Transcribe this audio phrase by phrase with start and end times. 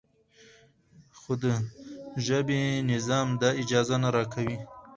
[1.19, 1.43] خو د
[2.25, 2.61] ژبې
[2.91, 4.57] نظام دا اجازه نه راکوي.